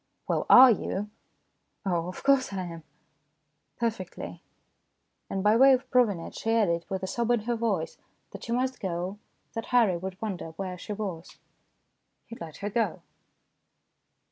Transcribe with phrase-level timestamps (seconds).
[0.27, 1.11] "Well, are you?""
[1.85, 2.83] Oh, of course I am.
[3.77, 4.41] Perfectly."
[5.29, 7.99] And by way of proving it she added, with a sob in her voice,
[8.31, 9.19] that she must go,
[9.53, 11.37] that Harry would wonder where she was.
[12.25, 13.03] He let her go.